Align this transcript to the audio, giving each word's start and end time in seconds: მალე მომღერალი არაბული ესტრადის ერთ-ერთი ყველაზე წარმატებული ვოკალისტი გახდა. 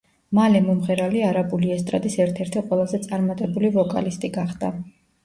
მალე 0.35 0.59
მომღერალი 0.67 1.19
არაბული 1.27 1.69
ესტრადის 1.75 2.15
ერთ-ერთი 2.25 2.63
ყველაზე 2.71 3.01
წარმატებული 3.05 3.71
ვოკალისტი 3.77 4.33
გახდა. 4.39 4.73